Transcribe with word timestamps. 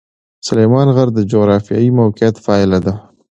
سلیمان 0.47 0.87
غر 0.95 1.07
د 1.13 1.19
جغرافیایي 1.31 1.89
موقیعت 1.99 2.35
پایله 2.45 2.79
ده. 2.85 2.93